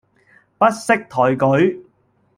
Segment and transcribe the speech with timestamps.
[0.57, 1.79] 不識抬舉